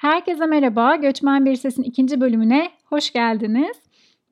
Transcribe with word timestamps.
Herkese 0.00 0.46
merhaba, 0.46 0.96
Göçmen 0.96 1.44
Bir 1.44 1.56
Ses'in 1.56 1.82
ikinci 1.82 2.20
bölümüne 2.20 2.70
hoş 2.84 3.12
geldiniz. 3.12 3.76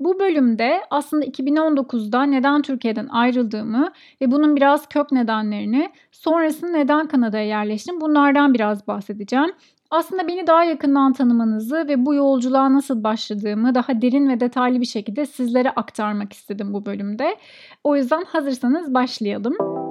Bu 0.00 0.20
bölümde 0.20 0.80
aslında 0.90 1.24
2019'da 1.24 2.22
neden 2.22 2.62
Türkiye'den 2.62 3.06
ayrıldığımı 3.06 3.92
ve 4.20 4.30
bunun 4.30 4.56
biraz 4.56 4.88
kök 4.88 5.12
nedenlerini, 5.12 5.90
sonrasında 6.12 6.70
neden 6.70 7.06
Kanada'ya 7.08 7.44
yerleştim 7.44 8.00
bunlardan 8.00 8.54
biraz 8.54 8.86
bahsedeceğim. 8.86 9.50
Aslında 9.90 10.28
beni 10.28 10.46
daha 10.46 10.64
yakından 10.64 11.12
tanımanızı 11.12 11.88
ve 11.88 12.06
bu 12.06 12.14
yolculuğa 12.14 12.72
nasıl 12.72 13.04
başladığımı 13.04 13.74
daha 13.74 14.02
derin 14.02 14.28
ve 14.28 14.40
detaylı 14.40 14.80
bir 14.80 14.86
şekilde 14.86 15.26
sizlere 15.26 15.70
aktarmak 15.70 16.32
istedim 16.32 16.72
bu 16.72 16.86
bölümde. 16.86 17.36
O 17.84 17.96
yüzden 17.96 18.24
hazırsanız 18.24 18.94
başlayalım. 18.94 19.87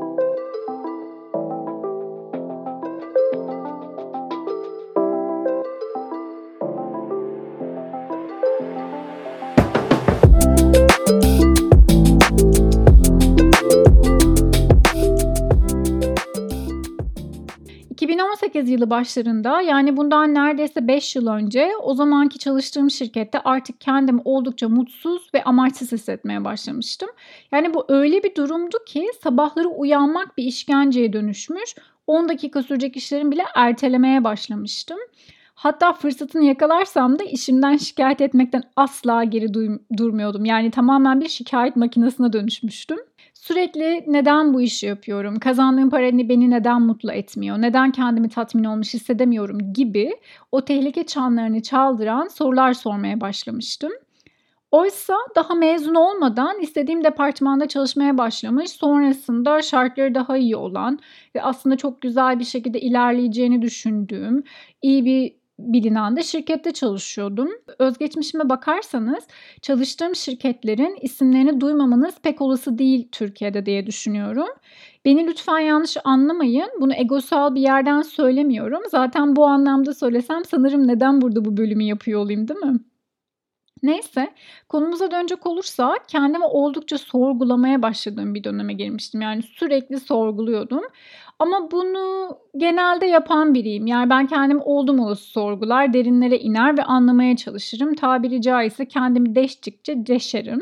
Yılı 18.77 18.89
başlarında 18.89 19.61
yani 19.61 19.97
bundan 19.97 20.33
neredeyse 20.33 20.87
5 20.87 21.15
yıl 21.15 21.27
önce 21.27 21.71
o 21.83 21.93
zamanki 21.93 22.39
çalıştığım 22.39 22.91
şirkette 22.91 23.39
artık 23.39 23.81
kendimi 23.81 24.21
oldukça 24.25 24.69
mutsuz 24.69 25.29
ve 25.33 25.43
amaçsız 25.43 25.91
hissetmeye 25.91 26.43
başlamıştım. 26.43 27.09
Yani 27.51 27.73
bu 27.73 27.85
öyle 27.89 28.23
bir 28.23 28.35
durumdu 28.35 28.77
ki 28.87 29.07
sabahları 29.23 29.67
uyanmak 29.67 30.37
bir 30.37 30.43
işkenceye 30.43 31.13
dönüşmüş. 31.13 31.75
10 32.07 32.29
dakika 32.29 32.63
sürecek 32.63 32.97
işlerim 32.97 33.31
bile 33.31 33.43
ertelemeye 33.55 34.23
başlamıştım. 34.23 34.97
Hatta 35.55 35.93
fırsatını 35.93 36.43
yakalarsam 36.45 37.19
da 37.19 37.23
işimden 37.23 37.77
şikayet 37.77 38.21
etmekten 38.21 38.63
asla 38.75 39.23
geri 39.23 39.53
durmuyordum. 39.97 40.45
Yani 40.45 40.71
tamamen 40.71 41.21
bir 41.21 41.29
şikayet 41.29 41.75
makinesine 41.75 42.33
dönüşmüştüm. 42.33 42.97
Sürekli 43.41 44.03
neden 44.07 44.53
bu 44.53 44.61
işi 44.61 44.85
yapıyorum? 44.85 45.39
Kazandığım 45.39 45.89
para 45.89 46.29
beni 46.29 46.49
neden 46.49 46.81
mutlu 46.81 47.11
etmiyor? 47.11 47.61
Neden 47.61 47.91
kendimi 47.91 48.29
tatmin 48.29 48.63
olmuş 48.63 48.93
hissedemiyorum 48.93 49.73
gibi 49.73 50.17
o 50.51 50.65
tehlike 50.65 51.05
çanlarını 51.05 51.61
çaldıran 51.61 52.27
sorular 52.27 52.73
sormaya 52.73 53.21
başlamıştım. 53.21 53.91
Oysa 54.71 55.15
daha 55.35 55.53
mezun 55.55 55.95
olmadan 55.95 56.59
istediğim 56.59 57.03
departmanda 57.03 57.67
çalışmaya 57.67 58.17
başlamış, 58.17 58.71
sonrasında 58.71 59.61
şartları 59.61 60.15
daha 60.15 60.37
iyi 60.37 60.55
olan 60.55 60.99
ve 61.35 61.43
aslında 61.43 61.77
çok 61.77 62.01
güzel 62.01 62.39
bir 62.39 62.45
şekilde 62.45 62.81
ilerleyeceğini 62.81 63.61
düşündüğüm 63.61 64.43
iyi 64.81 65.05
bir 65.05 65.35
bilinen 65.59 66.15
de 66.15 66.23
şirkette 66.23 66.73
çalışıyordum. 66.73 67.49
Özgeçmişime 67.79 68.49
bakarsanız 68.49 69.27
çalıştığım 69.61 70.15
şirketlerin 70.15 70.97
isimlerini 71.01 71.61
duymamanız 71.61 72.15
pek 72.23 72.41
olası 72.41 72.77
değil 72.77 73.07
Türkiye'de 73.11 73.65
diye 73.65 73.85
düşünüyorum. 73.85 74.47
Beni 75.05 75.27
lütfen 75.27 75.59
yanlış 75.59 75.97
anlamayın. 76.03 76.69
Bunu 76.81 76.93
egosal 76.93 77.55
bir 77.55 77.61
yerden 77.61 78.01
söylemiyorum. 78.01 78.81
Zaten 78.91 79.35
bu 79.35 79.45
anlamda 79.45 79.93
söylesem 79.93 80.45
sanırım 80.45 80.87
neden 80.87 81.21
burada 81.21 81.45
bu 81.45 81.57
bölümü 81.57 81.83
yapıyor 81.83 82.21
olayım 82.21 82.47
değil 82.47 82.59
mi? 82.59 82.79
Neyse 83.83 84.33
konumuza 84.69 85.11
dönecek 85.11 85.47
olursa 85.47 85.95
kendimi 86.07 86.45
oldukça 86.45 86.97
sorgulamaya 86.97 87.81
başladığım 87.81 88.35
bir 88.35 88.43
döneme 88.43 88.73
girmiştim. 88.73 89.21
Yani 89.21 89.41
sürekli 89.43 89.99
sorguluyordum. 89.99 90.83
Ama 91.39 91.71
bunu 91.71 92.37
genelde 92.57 93.05
yapan 93.05 93.53
biriyim. 93.53 93.87
Yani 93.87 94.09
ben 94.09 94.27
kendim 94.27 94.61
oldum 94.61 94.99
olası 94.99 95.23
sorgular, 95.23 95.93
derinlere 95.93 96.37
iner 96.39 96.77
ve 96.77 96.83
anlamaya 96.83 97.35
çalışırım. 97.35 97.95
Tabiri 97.95 98.41
caizse 98.41 98.87
kendimi 98.87 99.35
deştikçe 99.35 100.05
deşerim. 100.07 100.61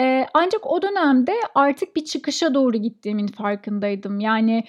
Ee, 0.00 0.26
ancak 0.34 0.66
o 0.66 0.82
dönemde 0.82 1.32
artık 1.54 1.96
bir 1.96 2.04
çıkışa 2.04 2.54
doğru 2.54 2.76
gittiğimin 2.76 3.26
farkındaydım. 3.26 4.20
Yani 4.20 4.64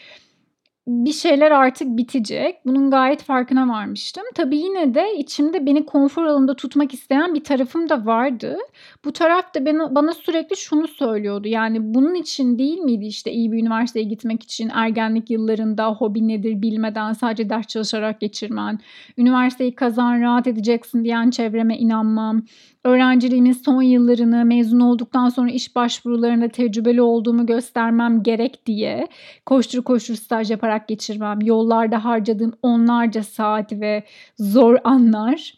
bir 0.90 1.12
şeyler 1.12 1.52
artık 1.52 1.98
bitecek. 1.98 2.56
Bunun 2.66 2.92
gayet 2.92 3.24
farkına 3.24 3.68
varmıştım. 3.68 4.24
Tabii 4.36 4.58
yine 4.58 4.94
de 4.94 5.18
içimde 5.18 5.66
beni 5.66 5.86
konfor 5.86 6.24
alanında 6.24 6.56
tutmak 6.56 6.94
isteyen 6.94 7.34
bir 7.34 7.44
tarafım 7.44 7.90
da 7.90 8.06
vardı. 8.06 8.58
Bu 9.06 9.14
taraf 9.14 9.56
da 9.56 9.66
bana, 9.66 9.96
bana 9.96 10.14
sürekli 10.14 10.58
şunu 10.58 10.88
söylüyordu. 10.88 11.48
Yani 11.48 11.94
bunun 11.94 12.16
için 12.16 12.60
değil 12.60 12.80
miydi 12.80 13.06
işte 13.06 13.32
iyi 13.32 13.52
bir 13.52 13.58
üniversiteye 13.62 14.06
gitmek 14.06 14.44
için 14.44 14.70
ergenlik 14.74 15.30
yıllarında 15.30 15.92
hobi 15.92 16.28
nedir 16.28 16.62
bilmeden 16.62 17.14
sadece 17.14 17.50
ders 17.50 17.68
çalışarak 17.68 18.20
geçirmen, 18.20 18.80
üniversiteyi 19.18 19.76
kazan 19.76 20.22
rahat 20.22 20.48
edeceksin 20.48 21.04
diyen 21.04 21.30
çevreme 21.30 21.78
inanmam, 21.78 22.42
öğrenciliğimin 22.84 23.52
son 23.52 23.82
yıllarını 23.82 24.46
mezun 24.46 24.80
olduktan 24.80 25.30
sonra 25.30 25.50
iş 25.52 25.76
başvurularında 25.76 26.48
tecrübeli 26.48 27.02
olduğumu 27.02 27.46
göstermem 27.46 28.24
gerek 28.24 28.66
diye 28.66 29.08
koştur 29.46 29.84
koştur 29.84 30.16
staj 30.16 30.52
yaparak 30.52 30.79
geçirmem, 30.88 31.40
yollarda 31.42 32.06
harcadığım 32.06 32.54
onlarca 32.64 33.24
saat 33.24 33.72
ve 33.72 34.04
zor 34.38 34.78
anlar. 34.84 35.54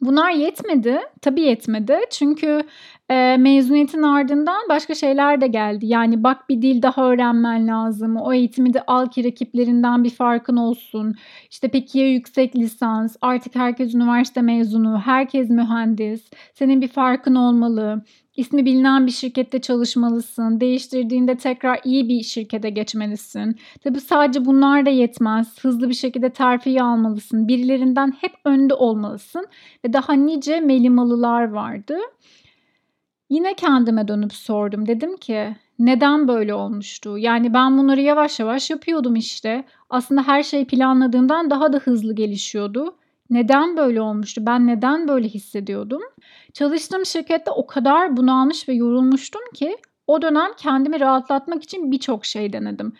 Bunlar 0.00 0.30
yetmedi. 0.30 0.98
Tabii 1.22 1.40
yetmedi. 1.40 1.98
Çünkü 2.10 2.62
e, 3.10 3.36
mezuniyetin 3.36 4.02
ardından 4.02 4.68
başka 4.68 4.94
şeyler 4.94 5.40
de 5.40 5.46
geldi. 5.46 5.86
Yani 5.86 6.24
bak 6.24 6.48
bir 6.48 6.62
dil 6.62 6.82
daha 6.82 7.10
öğrenmen 7.10 7.66
lazım. 7.66 8.16
O 8.16 8.32
eğitimi 8.32 8.74
de 8.74 8.82
al 8.86 9.06
ki 9.06 9.24
rakiplerinden 9.24 10.04
bir 10.04 10.10
farkın 10.10 10.56
olsun. 10.56 11.14
İşte 11.50 11.68
peki 11.68 11.98
ya 11.98 12.08
yüksek 12.08 12.56
lisans? 12.56 13.16
Artık 13.20 13.54
herkes 13.54 13.94
üniversite 13.94 14.42
mezunu, 14.42 15.00
herkes 15.00 15.50
mühendis. 15.50 16.30
Senin 16.54 16.80
bir 16.80 16.88
farkın 16.88 17.34
olmalı. 17.34 18.04
İsmi 18.40 18.64
bilinen 18.64 19.06
bir 19.06 19.12
şirkette 19.12 19.60
çalışmalısın. 19.60 20.60
Değiştirdiğinde 20.60 21.36
tekrar 21.36 21.80
iyi 21.84 22.08
bir 22.08 22.22
şirkete 22.22 22.70
geçmelisin. 22.70 23.56
Tabii 23.84 24.00
sadece 24.00 24.44
bunlar 24.44 24.86
da 24.86 24.90
yetmez. 24.90 25.58
Hızlı 25.60 25.88
bir 25.88 25.94
şekilde 25.94 26.30
terfi 26.30 26.82
almalısın. 26.82 27.48
Birilerinden 27.48 28.12
hep 28.20 28.32
önde 28.44 28.74
olmalısın. 28.74 29.46
Ve 29.84 29.92
daha 29.92 30.12
nice 30.12 30.60
melimalılar 30.60 31.50
vardı. 31.50 31.96
Yine 33.30 33.54
kendime 33.54 34.08
dönüp 34.08 34.32
sordum. 34.32 34.86
Dedim 34.86 35.16
ki 35.16 35.56
neden 35.78 36.28
böyle 36.28 36.54
olmuştu? 36.54 37.18
Yani 37.18 37.54
ben 37.54 37.78
bunları 37.78 38.00
yavaş 38.00 38.40
yavaş 38.40 38.70
yapıyordum 38.70 39.16
işte. 39.16 39.64
Aslında 39.90 40.22
her 40.22 40.42
şey 40.42 40.64
planladığımdan 40.64 41.50
daha 41.50 41.72
da 41.72 41.78
hızlı 41.78 42.14
gelişiyordu. 42.14 42.94
Neden 43.30 43.76
böyle 43.76 44.00
olmuştu? 44.00 44.46
Ben 44.46 44.66
neden 44.66 45.08
böyle 45.08 45.28
hissediyordum? 45.28 46.02
Çalıştığım 46.52 47.06
şirkette 47.06 47.50
o 47.50 47.66
kadar 47.66 48.16
bunalmış 48.16 48.68
ve 48.68 48.72
yorulmuştum 48.72 49.42
ki 49.54 49.76
o 50.06 50.22
dönem 50.22 50.50
kendimi 50.56 51.00
rahatlatmak 51.00 51.62
için 51.62 51.92
birçok 51.92 52.26
şey 52.26 52.52
denedim. 52.52 52.92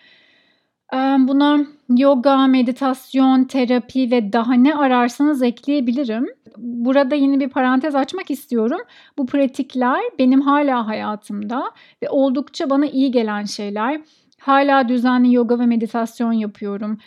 Buna 1.18 1.66
yoga, 1.88 2.46
meditasyon, 2.46 3.44
terapi 3.44 4.10
ve 4.10 4.32
daha 4.32 4.54
ne 4.54 4.74
ararsanız 4.74 5.42
ekleyebilirim. 5.42 6.26
Burada 6.56 7.14
yeni 7.14 7.40
bir 7.40 7.48
parantez 7.48 7.94
açmak 7.94 8.30
istiyorum. 8.30 8.80
Bu 9.18 9.26
pratikler 9.26 10.00
benim 10.18 10.40
hala 10.40 10.86
hayatımda 10.86 11.70
ve 12.02 12.10
oldukça 12.10 12.70
bana 12.70 12.86
iyi 12.86 13.10
gelen 13.10 13.44
şeyler. 13.44 14.00
Hala 14.40 14.88
düzenli 14.88 15.34
yoga 15.34 15.58
ve 15.58 15.66
meditasyon 15.66 16.32
yapıyorum. 16.32 16.98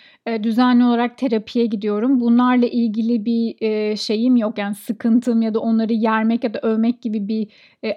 düzenli 0.43 0.83
olarak 0.83 1.17
terapiye 1.17 1.65
gidiyorum. 1.65 2.19
Bunlarla 2.19 2.65
ilgili 2.65 3.25
bir 3.25 3.55
şeyim 3.97 4.35
yok. 4.35 4.57
Yani 4.57 4.75
sıkıntım 4.75 5.41
ya 5.41 5.53
da 5.53 5.59
onları 5.59 5.93
yermek 5.93 6.43
ya 6.43 6.53
da 6.53 6.59
övmek 6.59 7.01
gibi 7.01 7.27
bir 7.27 7.47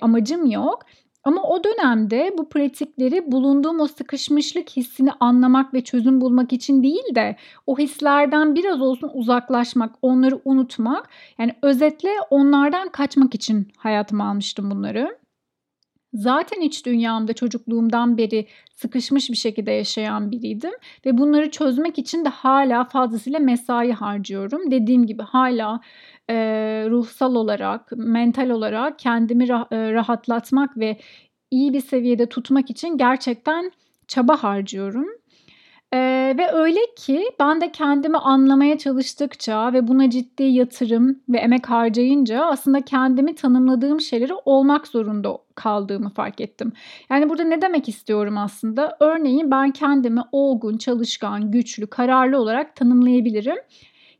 amacım 0.00 0.46
yok. 0.50 0.82
Ama 1.24 1.42
o 1.42 1.64
dönemde 1.64 2.30
bu 2.38 2.48
pratikleri 2.48 3.32
bulunduğum 3.32 3.80
o 3.80 3.86
sıkışmışlık 3.86 4.70
hissini 4.70 5.10
anlamak 5.20 5.74
ve 5.74 5.84
çözüm 5.84 6.20
bulmak 6.20 6.52
için 6.52 6.82
değil 6.82 7.14
de 7.14 7.36
o 7.66 7.78
hislerden 7.78 8.54
biraz 8.54 8.80
olsun 8.80 9.10
uzaklaşmak, 9.14 9.94
onları 10.02 10.40
unutmak, 10.44 11.08
yani 11.38 11.54
özetle 11.62 12.10
onlardan 12.30 12.88
kaçmak 12.88 13.34
için 13.34 13.68
hayatıma 13.76 14.28
almıştım 14.30 14.70
bunları. 14.70 15.18
Zaten 16.16 16.60
iç 16.60 16.86
dünyamda 16.86 17.32
çocukluğumdan 17.32 18.18
beri 18.18 18.46
sıkışmış 18.74 19.30
bir 19.30 19.36
şekilde 19.36 19.70
yaşayan 19.70 20.30
biriydim 20.30 20.72
ve 21.06 21.18
bunları 21.18 21.50
çözmek 21.50 21.98
için 21.98 22.24
de 22.24 22.28
hala 22.28 22.84
fazlasıyla 22.84 23.38
mesai 23.38 23.92
harcıyorum. 23.92 24.70
Dediğim 24.70 25.06
gibi 25.06 25.22
hala 25.22 25.80
e, 26.30 26.34
ruhsal 26.90 27.34
olarak, 27.34 27.92
mental 27.96 28.50
olarak 28.50 28.98
kendimi 28.98 29.44
rah- 29.44 29.92
rahatlatmak 29.94 30.78
ve 30.78 30.96
iyi 31.50 31.72
bir 31.72 31.80
seviyede 31.80 32.26
tutmak 32.28 32.70
için 32.70 32.98
gerçekten 32.98 33.72
çaba 34.08 34.42
harcıyorum. 34.42 35.06
Ee, 35.94 36.34
ve 36.38 36.52
öyle 36.52 36.80
ki 36.96 37.24
ben 37.40 37.60
de 37.60 37.72
kendimi 37.72 38.18
anlamaya 38.18 38.78
çalıştıkça 38.78 39.72
ve 39.72 39.88
buna 39.88 40.10
ciddi 40.10 40.42
yatırım 40.42 41.20
ve 41.28 41.38
emek 41.38 41.70
harcayınca 41.70 42.44
aslında 42.44 42.80
kendimi 42.80 43.34
tanımladığım 43.34 44.00
şeyleri 44.00 44.32
olmak 44.44 44.86
zorunda 44.86 45.38
kaldığımı 45.54 46.10
fark 46.10 46.40
ettim. 46.40 46.72
Yani 47.10 47.28
burada 47.30 47.44
ne 47.44 47.62
demek 47.62 47.88
istiyorum 47.88 48.38
aslında? 48.38 48.96
Örneğin 49.00 49.50
ben 49.50 49.70
kendimi 49.70 50.20
olgun, 50.32 50.76
çalışkan, 50.78 51.50
güçlü, 51.50 51.86
kararlı 51.86 52.38
olarak 52.40 52.76
tanımlayabilirim 52.76 53.56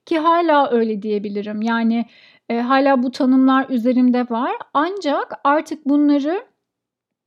ki 0.06 0.18
hala 0.18 0.70
öyle 0.70 1.02
diyebilirim. 1.02 1.62
Yani, 1.62 2.06
eee, 2.50 2.60
hâlâ 2.60 3.02
bu 3.02 3.10
tanımlar 3.10 3.66
üzerimde 3.70 4.26
var 4.30 4.52
ancak 4.74 5.32
artık 5.44 5.86
bunları 5.86 6.42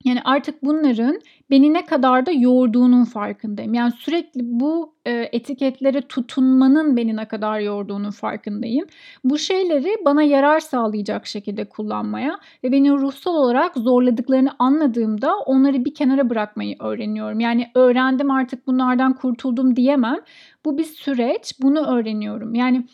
yani, 0.06 0.20
artık 0.26 0.64
bunların 0.64 1.20
beni 1.52 1.74
ne 1.74 1.86
kadar 1.86 2.26
da 2.26 2.32
yorduğunun 2.32 3.04
farkındayım. 3.06 3.74
Yani, 3.74 3.92
sürekli 3.92 4.40
bu, 4.44 4.94
eee, 5.06 5.30
etiketlere 5.34 6.02
tutunmanın 6.02 6.98
beni 6.98 7.16
ne 7.16 7.28
kadar 7.28 7.60
yorduğunun 7.60 8.12
farkındayım. 8.12 8.86
Bu 9.24 9.38
şeyleri 9.38 9.98
bana 10.06 10.24
yarar 10.24 10.60
sağlayacak 10.60 11.28
şekilde 11.28 11.66
kullanmaya 11.70 12.40
ve 12.64 12.72
beni 12.72 12.92
ruhsal 12.92 13.36
olarak 13.36 13.76
zorladıklarını 13.78 14.50
anladığımda 14.60 15.38
onları 15.40 15.86
bir 15.86 15.94
kenara 15.96 16.30
bırakmayı 16.30 16.76
öğreniyorum. 16.80 17.40
Yani, 17.40 17.68
öğrendim 17.76 18.32
artık 18.32 18.68
bunlardan 18.68 19.14
kurtuldum 19.16 19.76
diyemem. 19.76 20.18
Bu 20.66 20.78
bir 20.78 20.84
süreç, 20.84 21.54
bunu 21.62 21.80
öğreniyorum. 21.88 22.56
Yani, 22.56 22.88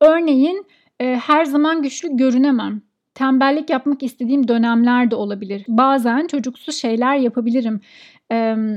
örneğin, 0.00 0.66
eee, 1.00 1.16
her 1.26 1.44
zaman 1.44 1.82
güçlü 1.82 2.16
görünemem. 2.16 2.82
Tembellik 3.14 3.70
yapmak 3.70 4.02
istediğim 4.02 4.48
dönemler 4.48 5.10
de 5.10 5.14
olabilir. 5.16 5.64
Bazen 5.68 6.26
çocuksu 6.26 6.72
şeyler 6.72 7.16
yapabilirim. 7.16 7.80
Emm, 8.30 8.76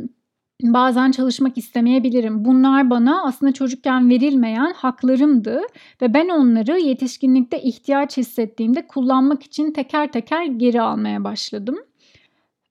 bazen 0.64 1.12
çalışmak 1.12 1.58
istemeyebilirim. 1.58 2.46
Bunlar 2.46 2.90
bana 2.90 3.24
aslında 3.26 3.52
çocukken 3.54 4.10
verilmeyen 4.10 4.74
haklarımdı 4.76 5.62
ve 6.02 6.14
ben 6.14 6.30
onları 6.30 6.80
yetişkinlikte 6.80 7.62
ihtiyaç 7.62 8.18
hissettiğimde 8.18 8.88
kullanmak 8.88 9.44
için 9.44 9.72
teker 9.74 10.12
teker 10.12 10.46
geri 10.46 10.82
almaya 10.82 11.24
başladım. 11.24 11.76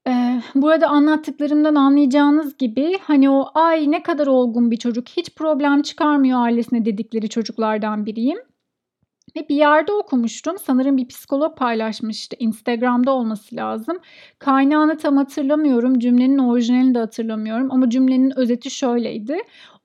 Eee, 0.07 0.43
burada 0.55 0.89
anlattıklarımdan 0.89 1.75
anlayacağınız 1.75 2.59
gibi, 2.59 2.99
hani, 3.03 3.31
o 3.31 3.47
"Ay, 3.55 3.91
ne 3.91 4.03
kadar 4.03 4.27
olgun 4.27 4.71
bir 4.71 4.77
çocuk, 4.77 5.09
hiç 5.09 5.35
problem 5.37 5.83
çıkarmıyor 5.83 6.41
ailesine." 6.47 6.85
dedikleri 6.85 7.29
çocuklardan 7.29 8.07
biriyim. 8.07 8.39
Ve 9.37 9.49
bir 9.49 9.55
yerde 9.57 9.93
okumuştum. 9.93 10.57
Sanırım 10.59 10.97
bir 10.97 11.09
psikolog 11.09 11.57
paylaşmıştı. 11.57 12.37
Instagram'da 12.39 13.11
olması 13.13 13.57
lazım. 13.57 13.99
Kaynağını 14.39 14.97
tam 14.99 15.17
hatırlamıyorum. 15.17 15.99
Cümlenin 15.99 16.39
orijinalini 16.39 16.95
de 16.95 16.99
hatırlamıyorum 16.99 17.69
ama 17.73 17.91
cümlenin 17.91 18.39
özeti 18.39 18.71
şöyleydi: 18.71 19.37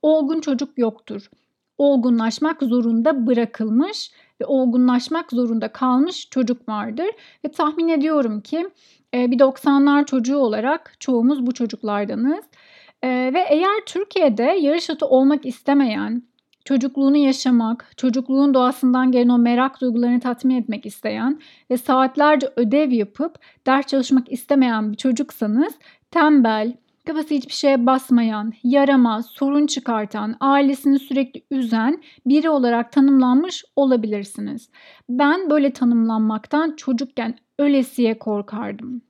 "Olgun 0.02 0.40
çocuk 0.42 0.78
yoktur. 0.78 1.30
Olgunlaşmak 1.78 2.64
zorunda 2.64 3.28
bırakılmış 3.28 4.12
ve 4.42 4.46
olgunlaşmak 4.46 5.32
zorunda 5.32 5.68
kalmış 5.72 6.30
çocuk 6.30 6.70
vardır." 6.70 7.08
Ve 7.46 7.52
tahmin 7.52 7.88
ediyorum 7.88 8.42
ki, 8.42 8.70
eee, 9.14 9.32
bir 9.32 9.40
90'lar 9.40 10.06
çocuğu 10.06 10.38
olarak 10.38 10.94
çoğumuz 11.00 11.46
bu 11.48 11.52
çocuklardanız. 11.54 12.46
Eee, 13.04 13.34
ve 13.34 13.40
eğer 13.50 13.80
Türkiye'de 13.86 14.44
yarış 14.44 14.90
atı 14.90 15.06
olmak 15.06 15.46
istemeyen, 15.46 16.24
çocukluğunu 16.66 17.18
yaşamak, 17.18 17.92
çocukluğun 17.98 18.54
doğasından 18.54 19.12
gelen 19.12 19.30
o 19.30 19.38
merak 19.38 19.82
duygularını 19.82 20.20
tatmin 20.20 20.56
etmek 20.56 20.86
isteyen 20.86 21.40
ve 21.72 21.78
saatlerce 21.78 22.48
ödev 22.56 22.92
yapıp 22.92 23.36
ders 23.68 23.88
çalışmak 23.88 24.32
istemeyen 24.32 24.92
bir 24.92 24.98
çocuksanız 24.98 25.74
tembel, 26.12 26.74
kafası 27.06 27.34
hiçbir 27.34 27.54
şeye 27.54 27.86
basmayan, 27.86 28.54
yaramaz, 28.64 29.26
sorun 29.26 29.68
çıkartan, 29.68 30.36
ailesini 30.40 31.00
sürekli 31.00 31.42
üzen 31.52 32.02
biri 32.26 32.50
olarak 32.50 32.92
tanımlanmış 32.92 33.66
olabilirsiniz. 33.76 34.70
Ben 35.10 35.50
böyle 35.50 35.74
tanımlanmaktan 35.74 36.76
çocukken 36.76 37.36
ölesiye 37.60 38.20
korkardım. 38.20 39.09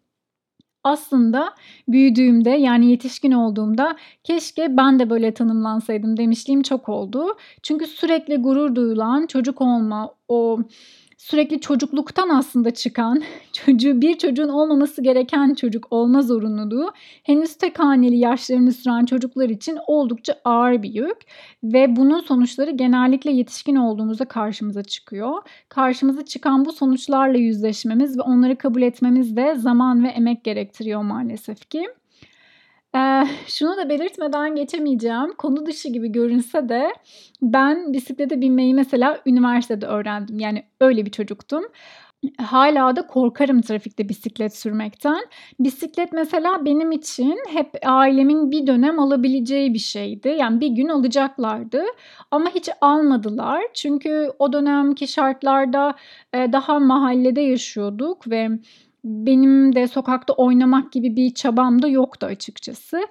Aslında 0.83 1.53
büyüdüğümde, 1.87 2.49
yani 2.49 2.91
yetişkin 2.91 3.31
olduğumda 3.31 3.95
keşke 4.23 4.77
ben 4.77 4.99
de 4.99 5.09
böyle 5.09 5.33
tanımlansaydım 5.33 6.17
demişliğim 6.17 6.61
çok 6.63 6.89
oldu. 6.89 7.25
Çünkü 7.63 7.87
sürekli 7.87 8.37
gurur 8.37 8.75
duyulan 8.75 9.27
çocuk 9.27 9.61
olma, 9.61 10.11
o 10.27 10.59
sürekli 11.19 11.59
çocukluktan 11.59 12.29
aslında 12.29 12.71
çıkan, 12.71 13.23
çocuğu 13.53 14.01
bir 14.01 14.17
çocuğun 14.17 14.49
olmaması 14.49 15.01
gereken 15.01 15.53
çocuk 15.53 15.87
olma 15.91 16.21
zorunluluğu 16.21 16.91
henüz 17.23 17.55
tek 17.55 17.79
haneli 17.79 18.17
yaşlarını 18.17 18.71
süren 18.71 19.05
çocuklar 19.05 19.49
için 19.49 19.77
oldukça 19.87 20.35
ağır 20.45 20.83
bir 20.83 20.93
yük 20.93 21.17
ve 21.63 21.95
bunun 21.95 22.19
sonuçları 22.19 22.71
genellikle 22.71 23.31
yetişkin 23.31 23.75
olduğumuzda 23.75 24.25
karşımıza 24.25 24.83
çıkıyor. 24.83 25.33
Karşımıza 25.69 26.25
çıkan 26.25 26.65
bu 26.65 26.71
sonuçlarla 26.71 27.37
yüzleşmemiz 27.37 28.17
ve 28.17 28.21
onları 28.21 28.57
kabul 28.57 28.81
etmemiz 28.81 29.35
de 29.35 29.55
zaman 29.55 30.03
ve 30.03 30.07
emek 30.07 30.43
gerektiriyor 30.43 31.01
maalesef 31.01 31.69
ki. 31.69 31.87
Eee, 32.95 33.23
şunu 33.47 33.77
da 33.77 33.89
belirtmeden 33.89 34.55
geçemeyeceğim. 34.55 35.33
Konu 35.37 35.65
dışı 35.65 35.89
gibi 35.89 36.11
görünse 36.11 36.69
de 36.69 36.93
ben 37.41 37.93
bisiklete 37.93 38.41
binmeyi 38.41 38.73
mesela 38.73 39.19
üniversitede 39.25 39.85
öğrendim. 39.85 40.39
Yani 40.39 40.63
öyle 40.81 41.05
bir 41.05 41.11
çocuktum. 41.11 41.63
Hâlâ 42.39 42.95
da 42.95 43.07
korkarım 43.07 43.61
trafikte 43.61 44.09
bisiklet 44.09 44.55
sürmekten. 44.57 45.19
Bisiklet 45.59 46.13
mesela 46.13 46.65
benim 46.65 46.91
için 46.91 47.39
hep 47.49 47.69
ailemin 47.85 48.51
bir 48.51 48.67
dönem 48.67 48.99
alabileceği 48.99 49.73
bir 49.73 49.79
şeydi. 49.79 50.35
Yani 50.39 50.61
bir 50.61 50.67
gün 50.67 50.87
alacaklardı 50.89 51.83
ama 52.31 52.49
hiç 52.55 52.69
almadılar. 52.81 53.61
Çünkü 53.73 54.31
o 54.39 54.53
dönemki 54.53 55.07
şartlarda, 55.07 55.93
daha 56.33 56.79
mahallede 56.79 57.41
yaşıyorduk 57.41 58.29
ve 58.29 58.49
benim 59.03 59.75
de 59.75 59.87
sokakta 59.87 60.33
oynamak 60.33 60.91
gibi 60.91 61.15
bir 61.15 61.33
çabam 61.33 61.81
da 61.81 61.87
yoktu 61.87 62.25
açıkçası. 62.25 63.07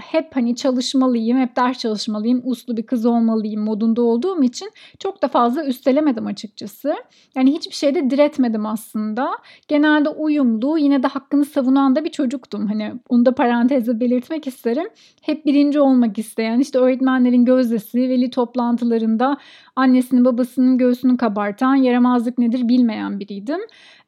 Hep, 0.00 0.36
hani, 0.36 0.56
çalışmalıyım, 0.56 1.38
hep 1.38 1.56
ders 1.56 1.78
çalışmalıyım, 1.78 2.40
uslu 2.44 2.76
bir 2.76 2.82
kız 2.86 3.06
olmalıyım 3.06 3.62
modunda 3.64 4.02
olduğum 4.02 4.42
için 4.42 4.70
çok 4.98 5.22
da 5.22 5.28
fazla 5.28 5.64
üstelemedim 5.64 6.26
açıkçası. 6.26 6.94
Yani 7.36 7.52
hiçbir 7.52 7.74
şeyde 7.74 8.10
diretmedim 8.10 8.66
aslında. 8.66 9.30
Genelde 9.68 10.08
uyumlu, 10.08 10.78
yine 10.78 11.02
de 11.02 11.06
hakkını 11.06 11.44
savunan 11.44 11.96
da 11.96 12.04
bir 12.04 12.10
çocuktum. 12.10 12.66
Hani, 12.66 12.92
onu 13.08 13.26
da 13.26 13.34
parantezde 13.34 14.00
belirtmek 14.00 14.46
isterim. 14.46 14.88
Hep 15.22 15.46
birinci 15.46 15.80
olmak 15.80 16.18
isteyen, 16.18 16.58
işte, 16.60 16.78
öğretmenlerin 16.78 17.44
gözdesi, 17.44 17.98
veli 18.08 18.30
toplantılarında 18.30 19.36
annesinin 19.76 20.24
babasının 20.24 20.78
göğsünü 20.78 21.16
kabartan, 21.16 21.74
yaramazlık 21.74 22.38
nedir 22.38 22.68
bilmeyen 22.68 23.20
biriydim. 23.20 23.60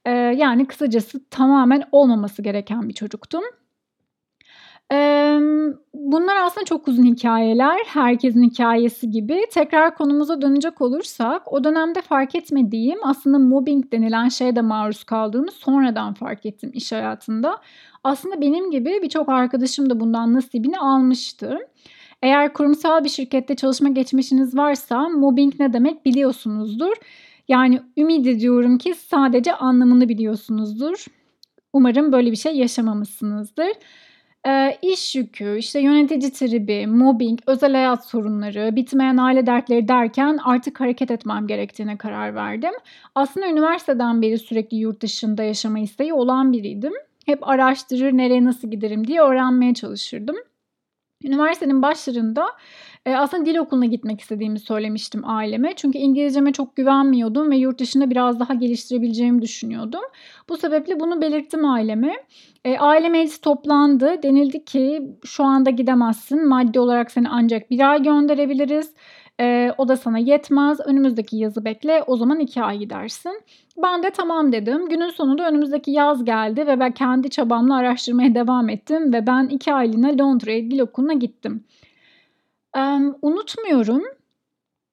Eee, 0.06 0.12
yani 0.12 0.66
kısacası 0.66 1.20
tamamen 1.30 1.82
olmaması 1.92 2.42
gereken 2.42 2.88
bir 2.88 2.94
çocuktum. 2.94 3.42
Bunlar 5.94 6.36
aslında 6.36 6.64
çok 6.64 6.88
uzun 6.88 7.04
hikâyeler, 7.04 7.78
herkesin 7.86 8.42
hikâyesi 8.42 9.10
gibi. 9.10 9.40
Tekrar 9.52 9.94
konumuza 9.94 10.42
dönecek 10.42 10.80
olursak, 10.80 11.52
o 11.52 11.64
dönemde 11.64 12.02
fark 12.02 12.34
etmediğim, 12.34 12.98
aslında 13.02 13.38
mobbing 13.38 13.92
denilen 13.92 14.28
şeye 14.28 14.56
de 14.56 14.60
maruz 14.60 15.04
kaldığımı 15.04 15.50
sonradan 15.50 16.14
fark 16.14 16.46
ettim 16.46 16.70
iş 16.74 16.92
hayatında. 16.92 17.58
Aslında 18.04 18.40
benim 18.40 18.70
gibi 18.70 18.98
birçok 19.02 19.28
arkadaşım 19.28 19.90
da 19.90 20.00
bundan 20.00 20.34
nasibini 20.34 20.78
almıştı. 20.78 21.58
Eğer 22.22 22.52
kurumsal 22.52 23.04
bir 23.04 23.08
şirkette 23.08 23.56
çalışma 23.56 23.88
geçmişiniz 23.88 24.56
varsa 24.56 25.08
mobbing 25.08 25.54
ne 25.60 25.72
demek 25.72 26.04
biliyorsunuzdur. 26.04 26.92
Yani 27.48 27.82
ümit 27.96 28.26
ediyorum 28.26 28.78
ki 28.78 28.94
sadece 28.94 29.54
anlamını 29.54 30.08
biliyorsunuzdur. 30.08 31.04
Umarım 31.72 32.12
böyle 32.12 32.30
bir 32.30 32.36
şey 32.36 32.56
yaşamamışsınızdır. 32.56 33.68
Eee, 34.46 34.78
iş 34.82 35.14
yükü, 35.16 35.56
işte, 35.58 35.80
yönetici 35.80 36.32
tribi, 36.32 36.86
mobbing, 36.86 37.38
özel 37.46 37.72
hayat 37.72 38.06
sorunları, 38.06 38.76
bitmeyen 38.76 39.16
aile 39.16 39.46
dertleri 39.46 39.88
derken 39.88 40.38
artık 40.44 40.80
hareket 40.80 41.10
etmem 41.10 41.46
gerektiğine 41.46 41.98
karar 41.98 42.34
verdim. 42.34 42.72
Aslında 43.14 43.46
üniversiteden 43.48 44.22
beri 44.22 44.38
sürekli 44.38 44.76
yurt 44.76 45.02
dışında 45.02 45.42
yaşama 45.42 45.78
isteği 45.78 46.12
olan 46.14 46.52
biriydim. 46.52 46.92
Hep 47.26 47.48
araştırır, 47.48 48.12
nereye 48.12 48.44
nasıl 48.44 48.70
giderim 48.70 49.06
diye 49.06 49.20
öğrenmeye 49.20 49.74
çalışırdım. 49.74 50.36
Üniversitenin 51.24 51.82
başlarında, 51.82 52.46
eee, 53.08 53.16
aslında 53.16 53.46
dil 53.46 53.56
okuluna 53.58 53.84
gitmek 53.86 54.20
istediğimi 54.20 54.58
söylemiştim 54.60 55.22
aileme. 55.24 55.72
Çünkü 55.76 55.98
İngilizceme 55.98 56.52
çok 56.52 56.76
güvenmiyordum 56.76 57.50
ve 57.50 57.56
yurt 57.56 57.80
dışında 57.80 58.10
biraz 58.10 58.40
daha 58.40 58.54
geliştirebileceğimi 58.54 59.42
düşünüyordum. 59.42 60.00
Bu 60.48 60.56
sebeple 60.56 61.00
bunu 61.00 61.20
belirttim 61.20 61.64
aileme. 61.64 62.12
Eee, 62.64 62.78
aile 62.78 63.08
meclisi 63.08 63.40
toplandı. 63.40 64.22
Denildi 64.22 64.64
ki 64.64 65.02
"Şu 65.24 65.44
anda 65.44 65.70
gidemezsin. 65.70 66.48
Maddi 66.48 66.80
olarak 66.80 67.10
seni 67.10 67.28
ancak 67.28 67.70
1 67.70 67.90
ay 67.90 68.02
gönderebiliriz. 68.02 68.94
Eee, 69.40 69.72
o 69.78 69.88
da 69.88 69.96
sana 69.96 70.18
yetmez. 70.18 70.80
Önümüzdeki 70.86 71.36
yazı 71.36 71.64
bekle. 71.64 72.02
O 72.06 72.16
zaman 72.16 72.40
2 72.40 72.62
ay 72.62 72.78
gidersin." 72.78 73.32
Ben 73.82 74.02
de 74.02 74.10
"Tamam." 74.10 74.52
dedim. 74.52 74.88
Günün 74.88 75.10
sonunda 75.10 75.48
önümüzdeki 75.48 75.90
yaz 75.90 76.24
geldi 76.24 76.66
ve 76.66 76.80
ben 76.80 76.92
kendi 76.92 77.30
çabamla 77.30 77.76
araştırmaya 77.76 78.34
devam 78.34 78.68
ettim 78.68 79.12
ve 79.12 79.26
ben 79.26 79.46
2 79.48 79.72
aylığına 79.74 80.08
Londra'ya 80.24 80.70
dil 80.70 80.80
okuluna 80.80 81.12
gittim. 81.12 81.64
Emm, 82.78 83.14
unutmuyorum, 83.22 84.02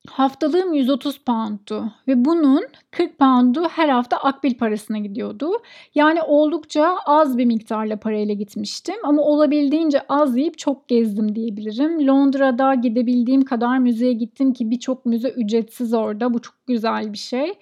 Haftalığım 0.10 0.74
130 0.74 1.18
pound'tu 1.18 1.84
ve 2.08 2.26
bunun 2.26 2.64
40 2.92 3.20
pound'u 3.20 3.64
her 3.70 3.90
hafta 3.90 4.18
akbil 4.18 4.58
parasına 4.58 4.98
gidiyordu. 4.98 5.52
Yani 5.96 6.22
oldukça 6.22 6.98
az 7.06 7.38
bir 7.38 7.46
miktarla 7.46 7.98
parayla 7.98 8.34
gitmiştim 8.34 8.96
ama 9.04 9.22
olabildiğince 9.22 10.02
az 10.10 10.38
yiyip 10.38 10.58
çok 10.58 10.88
gezdim 10.88 11.36
diyebilirim. 11.36 12.08
Londra'da 12.08 12.74
gidebildiğim 12.74 13.46
kadar 13.46 13.78
müzeye 13.78 14.14
gittim 14.14 14.54
ki 14.54 14.72
birçok 14.72 15.06
müze 15.06 15.30
ücretsiz 15.30 15.94
orada. 15.94 16.34
Bu 16.34 16.42
çok 16.42 16.56
güzel 16.68 17.14
bir 17.14 17.18
şey. 17.18 17.54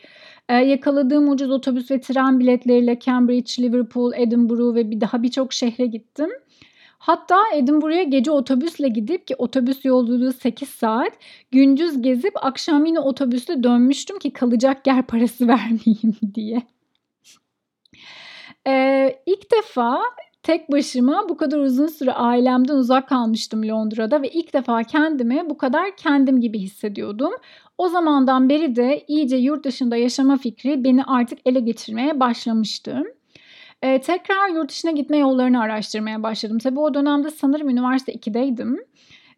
Ee, 0.49 0.53
yakaladığım 0.53 1.29
ucuz 1.29 1.51
otobüs 1.51 1.91
ve 1.91 2.01
tren 2.01 2.39
biletleriyle 2.39 2.99
Cambridge, 2.99 3.63
Liverpool, 3.63 4.13
Edinburgh 4.15 4.75
ve 4.75 4.91
bir 4.91 5.01
daha 5.01 5.23
birçok 5.23 5.53
şehre 5.53 5.85
gittim. 5.85 6.29
Hatta 7.03 7.37
Edinburgh'a 7.55 8.03
gece 8.03 8.31
otobüsle 8.31 8.87
gidip 8.87 9.27
ki 9.27 9.35
otobüs 9.35 9.85
yolculuğu 9.85 10.33
8 10.33 10.69
saat 10.69 11.13
gündüz 11.51 12.01
gezip 12.01 12.45
akşam 12.45 12.85
yine 12.85 12.99
otobüsle 12.99 13.63
dönmüştüm 13.63 14.19
ki 14.19 14.33
kalacak 14.33 14.87
yer 14.87 15.07
parası 15.07 15.47
vermeyeyim 15.47 16.15
diye. 16.35 16.61
Ee, 18.67 19.15
ilk 19.25 19.51
defa 19.51 20.01
tek 20.43 20.71
başıma 20.71 21.29
bu 21.29 21.37
kadar 21.37 21.59
uzun 21.59 21.87
süre 21.87 22.11
ailemden 22.11 22.75
uzak 22.75 23.09
kalmıştım 23.09 23.67
Londra'da 23.67 24.21
ve 24.21 24.29
ilk 24.29 24.53
defa 24.53 24.83
kendimi 24.83 25.49
bu 25.49 25.57
kadar 25.57 25.95
kendim 25.95 26.41
gibi 26.41 26.59
hissediyordum. 26.59 27.33
O 27.77 27.87
zamandan 27.87 28.49
beri 28.49 28.75
de 28.75 29.03
iyice 29.07 29.37
yurt 29.37 29.65
dışında 29.65 29.95
yaşama 29.95 30.37
fikri 30.37 30.83
beni 30.83 31.03
artık 31.03 31.39
ele 31.45 31.59
geçirmeye 31.59 32.19
başlamıştı. 32.19 33.03
Eee, 33.83 34.01
tekrar 34.01 34.49
yurt 34.49 34.69
dışına 34.69 34.91
gitme 34.91 35.17
yollarını 35.17 35.61
araştırmaya 35.61 36.23
başladım. 36.23 36.57
Tabii 36.59 36.79
o 36.79 36.93
dönemde 36.93 37.29
sanırım 37.31 37.69
üniversite 37.69 38.13
2'deydim, 38.13 38.79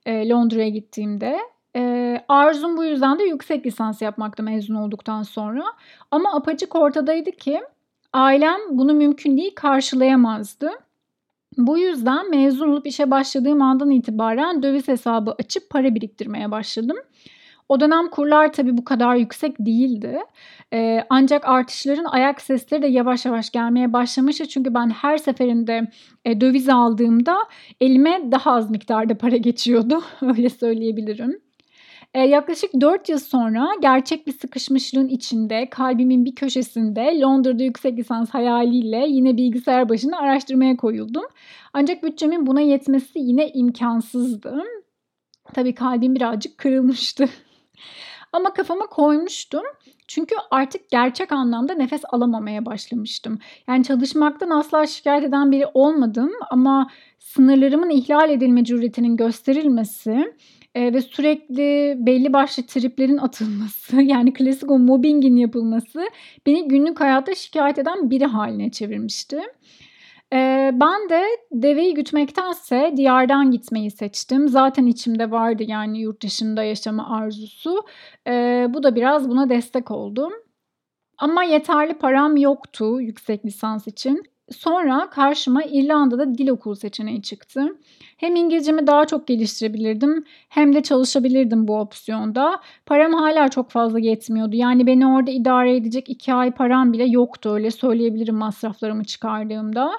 eee, 0.07 0.29
Londra'ya 0.29 0.69
gittiğimde. 0.69 1.37
Eee, 1.75 2.25
arzum 2.29 2.77
bu 2.77 2.83
yüzden 2.83 3.19
de 3.19 3.23
yüksek 3.23 3.65
lisans 3.65 4.01
yapmaktı 4.01 4.43
mezun 4.43 4.75
olduktan 4.75 5.23
sonra. 5.23 5.63
Ama 6.11 6.33
apaçık 6.35 6.75
ortadaydı 6.75 7.31
ki 7.31 7.61
ailem 8.13 8.59
bunu 8.71 8.93
mümkün 8.93 9.37
değil 9.37 9.51
karşılayamazdı. 9.55 10.69
Bu 11.57 11.77
yüzden 11.77 12.29
mezun 12.29 12.69
olup 12.69 12.87
işe 12.87 13.11
başladığım 13.11 13.61
andan 13.61 13.91
itibaren 13.91 14.63
döviz 14.63 14.87
hesabı 14.87 15.35
açıp 15.39 15.69
para 15.69 15.95
biriktirmeye 15.95 16.51
başladım. 16.51 16.97
O 17.69 17.79
dönem 17.79 18.09
kurlar 18.09 18.53
tabii 18.53 18.77
bu 18.77 18.83
kadar 18.85 19.15
yüksek 19.15 19.55
değildi. 19.59 20.19
Eee, 20.73 21.05
ancak 21.09 21.45
artışların 21.47 22.05
ayak 22.05 22.41
sesleri 22.41 22.81
de 22.81 22.87
yavaş 22.87 23.25
yavaş 23.25 23.49
gelmeye 23.51 23.93
başlamıştı. 23.93 24.45
Çünkü 24.47 24.73
ben 24.73 24.89
her 24.89 25.17
seferinde, 25.17 25.87
eee, 26.25 26.41
döviz 26.41 26.69
aldığımda 26.69 27.37
elime 27.81 28.21
daha 28.31 28.51
az 28.51 28.69
miktarda 28.71 29.17
para 29.17 29.37
geçiyordu. 29.37 30.01
Öyle 30.21 30.49
söyleyebilirim. 30.49 31.39
Eee, 32.15 32.21
yaklaşık 32.21 32.71
4 32.81 33.09
yıl 33.09 33.19
sonra 33.19 33.67
gerçek 33.81 34.27
bir 34.27 34.31
sıkışmışlığın 34.33 35.07
içinde, 35.07 35.69
kalbimin 35.71 36.25
bir 36.25 36.35
köşesinde 36.35 37.19
Londra'da 37.21 37.63
yüksek 37.63 37.97
lisans 37.99 38.29
hayaliyle 38.29 39.05
yine 39.09 39.37
bilgisayar 39.37 39.89
başında 39.89 40.17
araştırmaya 40.17 40.77
koyuldum. 40.77 41.25
Ancak 41.73 42.03
bütçemin 42.03 42.47
buna 42.47 42.61
yetmesi 42.61 43.19
yine 43.19 43.49
imkansızdı. 43.49 44.63
Tabii 45.53 45.75
kalbim 45.75 46.15
birazcık 46.15 46.57
kırılmıştı. 46.57 47.29
Ama 48.33 48.53
kafama 48.53 48.87
koymuştum. 48.87 49.63
Çünkü 50.07 50.35
artık 50.51 50.89
gerçek 50.89 51.31
anlamda 51.31 51.73
nefes 51.73 52.01
alamamaya 52.09 52.65
başlamıştım. 52.65 53.39
Yani 53.67 53.83
çalışmaktan 53.83 54.49
asla 54.49 54.87
şikayet 54.87 55.23
eden 55.23 55.51
biri 55.51 55.65
olmadım 55.73 56.31
ama 56.51 56.89
sınırlarımın 57.19 57.89
ihlal 57.89 58.29
edilme 58.29 58.63
cüretinin 58.63 59.17
gösterilmesi 59.17 60.33
e, 60.75 60.93
ve 60.93 61.01
sürekli 61.01 61.95
belli 61.99 62.33
başlı 62.33 62.63
triplerin 62.63 63.17
atılması 63.17 64.01
yani 64.01 64.33
klasik 64.33 64.71
o 64.71 64.79
mobbingin 64.79 65.35
yapılması 65.35 66.09
beni 66.45 66.67
günlük 66.67 66.99
hayatta 66.99 67.35
şikayet 67.35 67.79
eden 67.79 68.09
biri 68.09 68.25
haline 68.25 68.71
çevirmişti. 68.71 69.39
Eee, 70.35 70.71
ben 70.73 71.09
de 71.09 71.23
deveyi 71.51 71.93
gütmektense 71.93 72.93
diyardan 72.97 73.51
gitmeyi 73.51 73.91
seçtim. 73.91 74.47
Zaten 74.49 74.85
içimde 74.85 75.31
vardı 75.31 75.63
yani 75.67 75.99
yurt 76.01 76.23
dışında 76.23 76.63
yaşama 76.63 77.17
arzusu. 77.17 77.83
Eee, 78.27 78.67
bu 78.69 78.83
da 78.83 78.95
biraz 78.95 79.29
buna 79.29 79.49
destek 79.49 79.91
oldu. 79.91 80.29
Ama 81.17 81.43
yeterli 81.43 81.93
param 81.93 82.37
yoktu 82.37 83.01
yüksek 83.01 83.45
lisans 83.45 83.87
için. 83.87 84.23
Sonra 84.51 85.09
karşıma 85.09 85.63
İrlanda'da 85.63 86.37
dil 86.37 86.49
okulu 86.49 86.75
seçeneği 86.75 87.21
çıktı. 87.21 87.77
Hem 88.17 88.35
İngilizcemi 88.35 88.87
daha 88.87 89.05
çok 89.05 89.27
geliştirebilirdim 89.27 90.23
hem 90.49 90.75
de 90.75 90.83
çalışabilirdim 90.83 91.67
bu 91.67 91.79
opsiyonda. 91.79 92.61
Param 92.85 93.13
hala 93.13 93.47
çok 93.49 93.71
fazla 93.71 93.99
yetmiyordu. 93.99 94.55
Yani 94.55 94.87
beni 94.87 95.07
orada 95.07 95.31
idare 95.31 95.75
edecek 95.75 96.09
2 96.09 96.33
ay 96.33 96.51
param 96.51 96.93
bile 96.93 97.03
yoktu 97.05 97.49
öyle 97.53 97.71
söyleyebilirim 97.71 98.35
masraflarımı 98.35 99.03
çıkardığımda. 99.03 99.91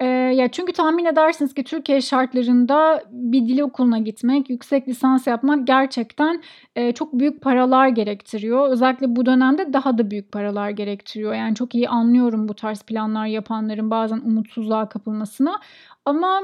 Eee, 0.00 0.06
ya, 0.08 0.48
çünkü 0.52 0.72
tahmin 0.72 1.04
edersiniz 1.04 1.54
ki 1.54 1.64
Türkiye 1.64 2.00
şartlarında 2.00 3.02
bir 3.10 3.40
dil 3.48 3.60
okuluna 3.60 3.98
gitmek, 3.98 4.50
yüksek 4.50 4.88
lisans 4.88 5.26
yapmak 5.26 5.66
gerçekten, 5.66 6.42
eee, 6.76 6.92
çok 6.94 7.12
büyük 7.12 7.40
paralar 7.42 7.88
gerektiriyor. 7.88 8.68
Özellikle 8.70 9.16
bu 9.16 9.26
dönemde 9.26 9.72
daha 9.72 9.98
da 9.98 10.10
büyük 10.10 10.32
paralar 10.32 10.70
gerektiriyor. 10.70 11.34
Yani 11.34 11.54
çok 11.54 11.74
iyi 11.74 11.88
anlıyorum 11.88 12.48
bu 12.48 12.54
tarz 12.54 12.82
planlar 12.82 13.26
yapanların 13.26 13.90
bazen 13.90 14.18
umutsuzluğa 14.18 14.88
kapılmasına 14.88 15.60
ama 16.04 16.40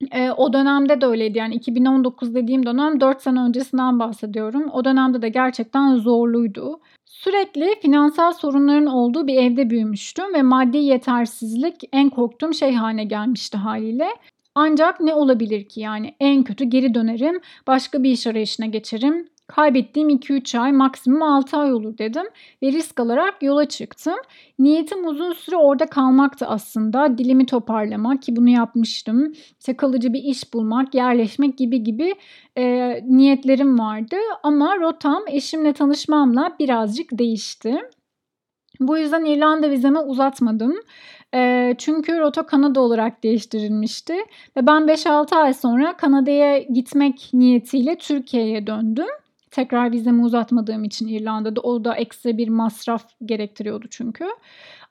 Eee, 0.00 0.32
o 0.36 0.52
dönemde 0.52 1.00
de 1.00 1.06
öyleydi. 1.06 1.38
Yani 1.38 1.54
2019 1.54 2.34
dediğim 2.34 2.66
dönem 2.66 3.00
4 3.00 3.22
sene 3.22 3.40
öncesinden 3.40 3.98
bahsediyorum. 3.98 4.70
O 4.72 4.84
dönemde 4.84 5.22
de 5.22 5.28
gerçekten 5.28 5.96
zorluydu. 5.96 6.80
Sürekli 7.06 7.74
finansal 7.82 8.32
sorunların 8.32 8.86
olduğu 8.86 9.26
bir 9.26 9.34
evde 9.36 9.70
büyümüştüm 9.70 10.34
ve 10.34 10.42
maddi 10.42 10.76
yetersizlik 10.78 11.74
en 11.92 12.10
korktuğum 12.10 12.52
şey 12.54 12.74
haline 12.74 13.04
gelmişti 13.04 13.56
haliyle. 13.58 14.08
Ancak 14.54 15.00
ne 15.00 15.14
olabilir 15.14 15.64
ki 15.68 15.80
yani 15.80 16.14
en 16.20 16.42
kötü 16.42 16.64
geri 16.64 16.94
dönerim, 16.94 17.40
başka 17.66 18.02
bir 18.02 18.10
iş 18.10 18.26
arayışına 18.26 18.66
geçerim 18.66 19.28
Kaybettiğim 19.48 20.08
2-3 20.08 20.58
ay 20.58 20.72
maksimum 20.72 21.22
6 21.22 21.56
ay 21.56 21.72
olur 21.72 21.98
dedim 21.98 22.24
ve 22.62 22.72
risk 22.72 23.00
alarak 23.00 23.42
yola 23.42 23.68
çıktım. 23.68 24.14
Niyetim 24.58 25.06
uzun 25.06 25.32
süre 25.32 25.56
orada 25.56 25.86
kalmaktı 25.86 26.46
aslında. 26.46 27.18
Dilimi 27.18 27.46
toparlamak 27.46 28.22
ki 28.22 28.36
bunu 28.36 28.48
yapmıştım. 28.48 29.32
İşte 29.58 29.76
kalıcı 29.76 30.12
bir 30.12 30.22
iş 30.22 30.54
bulmak, 30.54 30.94
yerleşmek 30.94 31.58
gibi 31.58 31.82
gibi 31.82 32.14
e, 32.58 32.64
niyetlerim 33.08 33.78
vardı. 33.78 34.16
Ama 34.42 34.76
rotam 34.76 35.22
eşimle 35.28 35.72
tanışmamla 35.72 36.56
birazcık 36.58 37.18
değişti. 37.18 37.76
Bu 38.80 38.98
yüzden 38.98 39.24
İrlanda 39.24 39.70
vizemi 39.70 39.98
uzatmadım. 39.98 40.74
E, 41.34 41.74
çünkü 41.78 42.18
rota 42.18 42.46
Kanada 42.46 42.80
olarak 42.80 43.22
değiştirilmişti. 43.22 44.14
Ve 44.56 44.66
ben 44.66 44.82
5-6 44.82 45.36
ay 45.36 45.54
sonra 45.54 45.96
Kanada'ya 45.96 46.58
gitmek 46.58 47.30
niyetiyle 47.32 47.96
Türkiye'ye 47.98 48.66
döndüm 48.66 49.08
tekrar 49.50 49.92
vizemi 49.92 50.24
uzatmadığım 50.24 50.84
için 50.84 51.08
İrlanda'da 51.08 51.60
o 51.60 51.84
da 51.84 51.94
ekstra 51.94 52.36
bir 52.36 52.48
masraf 52.48 53.04
gerektiriyordu 53.24 53.86
çünkü. 53.90 54.24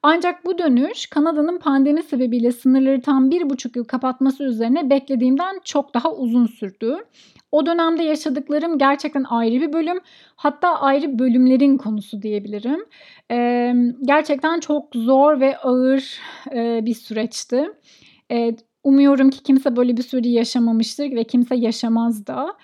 Ancak 0.03 0.45
bu 0.45 0.57
dönüş 0.57 1.07
Kanada'nın 1.07 1.59
pandemi 1.59 2.03
sebebiyle 2.03 2.51
sınırları 2.51 3.01
tam 3.01 3.31
bir 3.31 3.49
buçuk 3.49 3.75
yıl 3.75 3.83
kapatması 3.83 4.43
üzerine 4.43 4.89
beklediğimden 4.89 5.59
çok 5.63 5.93
daha 5.93 6.13
uzun 6.13 6.45
sürdü. 6.45 6.97
O 7.51 7.65
dönemde 7.65 8.03
yaşadıklarım 8.03 8.77
gerçekten 8.77 9.23
ayrı 9.29 9.61
bir 9.61 9.73
bölüm. 9.73 9.99
Hatta 10.35 10.81
ayrı 10.81 11.19
bölümlerin 11.19 11.77
konusu 11.77 12.21
diyebilirim. 12.21 12.85
Ee, 13.31 13.73
gerçekten 14.01 14.59
çok 14.59 14.95
zor 14.95 15.39
ve 15.39 15.57
ağır 15.57 16.19
e, 16.53 16.85
bir 16.85 16.93
süreçti. 16.93 17.65
E, 18.31 18.55
umuyorum 18.83 19.29
ki 19.29 19.43
kimse 19.43 19.75
böyle 19.75 19.97
bir 19.97 20.03
süreci 20.03 20.29
yaşamamıştır 20.29 21.11
ve 21.11 21.23
kimse 21.23 21.55
yaşamaz 21.55 22.27
da. 22.27 22.57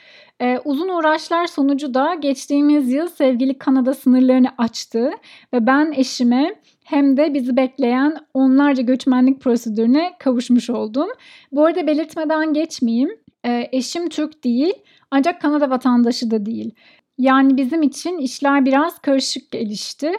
Eee, 0.44 0.60
uzun 0.66 0.88
uğraşlar 0.90 1.48
sonucu 1.48 1.94
da 1.94 2.14
geçtiğimiz 2.16 2.92
yıl 2.92 3.08
sevgili 3.08 3.58
Kanada 3.58 3.94
sınırlarını 3.94 4.48
açtı 4.58 5.12
ve 5.54 5.68
ben 5.68 5.92
eşime 5.96 6.56
hem 6.84 7.18
de 7.18 7.34
bizi 7.34 7.58
bekleyen 7.58 8.18
onlarca 8.34 8.84
göçmenlik 8.84 9.42
prosedürüne 9.42 10.14
kavuşmuş 10.20 10.70
oldum. 10.70 11.08
Bu 11.52 11.66
arada 11.66 11.88
belirtmeden 11.88 12.54
geçmeyeyim. 12.54 13.10
Eee, 13.46 13.70
eşim 13.72 14.10
Türk 14.10 14.44
değil 14.44 14.74
ancak 15.12 15.42
Kanada 15.42 15.70
vatandaşı 15.70 16.32
da 16.32 16.46
değil. 16.46 16.72
Yani 17.18 17.58
bizim 17.58 17.82
için 17.82 18.18
işler 18.18 18.66
biraz 18.66 19.00
karışık 19.00 19.52
gelişti. 19.52 20.12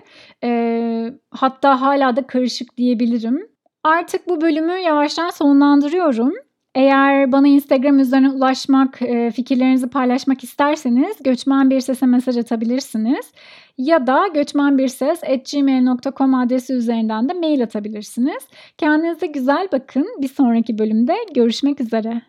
Eee, 0.43 1.15
hatta 1.31 1.81
hala 1.81 2.17
da 2.17 2.27
karışık 2.27 2.77
diyebilirim. 2.77 3.49
Artık 3.85 4.29
bu 4.29 4.41
bölümü 4.41 4.73
yavaştan 4.73 5.31
sonlandırıyorum. 5.31 6.33
Eğer 6.75 7.33
bana 7.33 7.49
Instagram 7.49 7.99
üzerinden 7.99 8.31
ulaşmak, 8.31 9.03
eee, 9.03 9.31
fikirlerinizi 9.31 9.87
paylaşmak 9.87 10.45
isterseniz 10.45 11.17
Göçmen 11.25 11.71
Bir 11.71 11.81
Ses'e 11.81 12.07
mesaj 12.07 12.37
atabilirsiniz 12.37 13.33
ya 13.79 14.07
da 14.07 14.29
göçmenbirses@gmail.com 14.35 16.35
adresi 16.35 16.73
üzerinden 16.73 17.29
de 17.29 17.33
mail 17.33 17.63
atabilirsiniz. 17.63 18.49
Kendinize 18.79 19.27
güzel 19.27 19.69
bakın. 19.73 20.07
Bir 20.23 20.29
sonraki 20.29 20.79
bölümde 20.79 21.15
görüşmek 21.35 21.81
üzere. 21.81 22.23